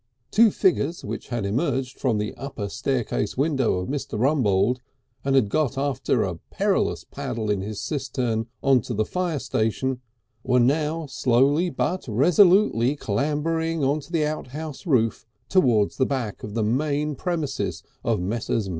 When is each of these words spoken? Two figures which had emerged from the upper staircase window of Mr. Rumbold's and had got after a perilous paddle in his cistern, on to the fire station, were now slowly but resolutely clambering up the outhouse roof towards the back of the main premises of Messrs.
Two 0.31 0.49
figures 0.49 1.05
which 1.05 1.27
had 1.27 1.45
emerged 1.45 1.99
from 1.99 2.17
the 2.17 2.33
upper 2.33 2.69
staircase 2.69 3.37
window 3.37 3.75
of 3.75 3.87
Mr. 3.87 4.17
Rumbold's 4.17 4.79
and 5.23 5.35
had 5.35 5.47
got 5.47 5.77
after 5.77 6.23
a 6.23 6.39
perilous 6.49 7.03
paddle 7.03 7.51
in 7.51 7.61
his 7.61 7.79
cistern, 7.79 8.47
on 8.63 8.81
to 8.81 8.95
the 8.95 9.05
fire 9.05 9.37
station, 9.37 10.01
were 10.41 10.59
now 10.59 11.05
slowly 11.05 11.69
but 11.69 12.07
resolutely 12.07 12.95
clambering 12.95 13.83
up 13.83 14.05
the 14.05 14.25
outhouse 14.25 14.87
roof 14.87 15.27
towards 15.49 15.97
the 15.97 16.07
back 16.07 16.41
of 16.41 16.55
the 16.55 16.63
main 16.63 17.13
premises 17.13 17.83
of 18.03 18.19
Messrs. 18.19 18.69